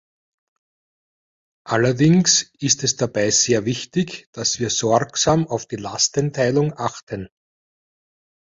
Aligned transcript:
Allerdings 1.63 2.49
ist 2.57 2.83
es 2.83 2.95
dabei 2.95 3.29
sehr 3.29 3.65
wichtig, 3.65 4.25
dass 4.31 4.57
wir 4.59 4.71
sorgsam 4.71 5.45
auf 5.47 5.67
die 5.67 5.75
Lastenteilung 5.75 6.73
achten. 6.75 7.29